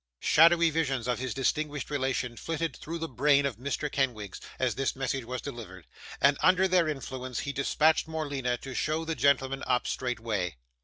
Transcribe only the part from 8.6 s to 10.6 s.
show the gentleman up straightway.